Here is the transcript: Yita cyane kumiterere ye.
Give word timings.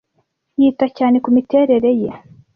Yita 0.61 0.85
cyane 0.97 1.17
kumiterere 1.23 1.91
ye. 2.01 2.11